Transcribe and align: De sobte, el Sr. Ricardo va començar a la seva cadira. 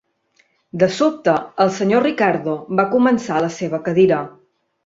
De 0.83 0.87
sobte, 0.99 1.35
el 1.65 1.71
Sr. 1.75 2.01
Ricardo 2.07 2.57
va 2.81 2.89
començar 2.97 3.39
a 3.39 3.47
la 3.49 3.55
seva 3.63 3.85
cadira. 3.91 4.23